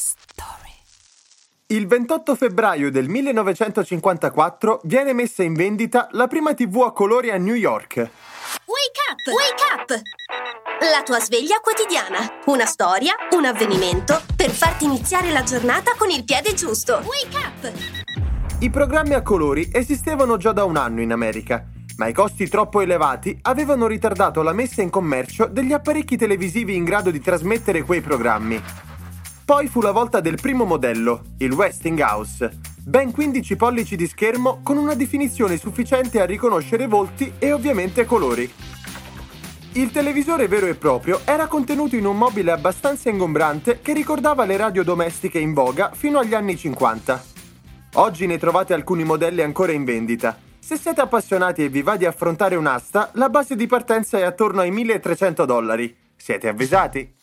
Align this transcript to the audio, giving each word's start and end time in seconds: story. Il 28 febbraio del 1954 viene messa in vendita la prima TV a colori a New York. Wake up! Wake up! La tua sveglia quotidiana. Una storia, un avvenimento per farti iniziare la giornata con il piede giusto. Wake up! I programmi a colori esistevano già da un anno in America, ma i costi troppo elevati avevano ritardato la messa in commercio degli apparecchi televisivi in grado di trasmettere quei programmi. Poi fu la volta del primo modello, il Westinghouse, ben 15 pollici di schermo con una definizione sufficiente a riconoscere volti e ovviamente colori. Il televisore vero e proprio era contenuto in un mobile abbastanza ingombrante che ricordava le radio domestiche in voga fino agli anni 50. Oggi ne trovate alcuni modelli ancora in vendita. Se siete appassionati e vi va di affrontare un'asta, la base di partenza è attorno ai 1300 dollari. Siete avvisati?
story. 0.00 0.72
Il 1.66 1.86
28 1.86 2.34
febbraio 2.34 2.90
del 2.90 3.08
1954 3.08 4.80
viene 4.84 5.12
messa 5.12 5.42
in 5.42 5.54
vendita 5.54 6.08
la 6.12 6.26
prima 6.26 6.54
TV 6.54 6.82
a 6.82 6.92
colori 6.92 7.30
a 7.30 7.36
New 7.36 7.54
York. 7.54 7.96
Wake 7.96 9.00
up! 9.10 9.26
Wake 9.26 9.62
up! 9.76 10.02
La 10.90 11.02
tua 11.04 11.20
sveglia 11.20 11.60
quotidiana. 11.60 12.40
Una 12.46 12.64
storia, 12.64 13.14
un 13.36 13.44
avvenimento 13.44 14.20
per 14.34 14.50
farti 14.50 14.86
iniziare 14.86 15.30
la 15.30 15.42
giornata 15.42 15.92
con 15.96 16.10
il 16.10 16.24
piede 16.24 16.54
giusto. 16.54 17.02
Wake 17.04 17.36
up! 17.36 17.72
I 18.60 18.70
programmi 18.70 19.14
a 19.14 19.22
colori 19.22 19.68
esistevano 19.72 20.38
già 20.38 20.52
da 20.52 20.64
un 20.64 20.76
anno 20.76 21.02
in 21.02 21.12
America, 21.12 21.64
ma 21.98 22.08
i 22.08 22.12
costi 22.12 22.48
troppo 22.48 22.80
elevati 22.80 23.38
avevano 23.42 23.86
ritardato 23.86 24.42
la 24.42 24.52
messa 24.52 24.82
in 24.82 24.90
commercio 24.90 25.46
degli 25.46 25.72
apparecchi 25.72 26.16
televisivi 26.16 26.74
in 26.74 26.84
grado 26.84 27.10
di 27.10 27.20
trasmettere 27.20 27.82
quei 27.82 28.00
programmi. 28.00 28.89
Poi 29.50 29.66
fu 29.66 29.80
la 29.80 29.90
volta 29.90 30.20
del 30.20 30.38
primo 30.40 30.64
modello, 30.64 31.24
il 31.38 31.50
Westinghouse, 31.50 32.60
ben 32.84 33.10
15 33.10 33.56
pollici 33.56 33.96
di 33.96 34.06
schermo 34.06 34.60
con 34.62 34.76
una 34.76 34.94
definizione 34.94 35.56
sufficiente 35.56 36.20
a 36.20 36.24
riconoscere 36.24 36.86
volti 36.86 37.32
e 37.36 37.50
ovviamente 37.50 38.04
colori. 38.04 38.48
Il 39.72 39.90
televisore 39.90 40.46
vero 40.46 40.66
e 40.66 40.76
proprio 40.76 41.22
era 41.24 41.48
contenuto 41.48 41.96
in 41.96 42.06
un 42.06 42.16
mobile 42.16 42.52
abbastanza 42.52 43.10
ingombrante 43.10 43.80
che 43.80 43.92
ricordava 43.92 44.44
le 44.44 44.56
radio 44.56 44.84
domestiche 44.84 45.40
in 45.40 45.52
voga 45.52 45.90
fino 45.94 46.20
agli 46.20 46.34
anni 46.34 46.56
50. 46.56 47.24
Oggi 47.94 48.26
ne 48.26 48.38
trovate 48.38 48.72
alcuni 48.72 49.02
modelli 49.02 49.42
ancora 49.42 49.72
in 49.72 49.82
vendita. 49.82 50.38
Se 50.60 50.76
siete 50.76 51.00
appassionati 51.00 51.64
e 51.64 51.68
vi 51.68 51.82
va 51.82 51.96
di 51.96 52.06
affrontare 52.06 52.54
un'asta, 52.54 53.10
la 53.14 53.28
base 53.28 53.56
di 53.56 53.66
partenza 53.66 54.16
è 54.16 54.22
attorno 54.22 54.60
ai 54.60 54.70
1300 54.70 55.44
dollari. 55.44 55.96
Siete 56.14 56.46
avvisati? 56.46 57.14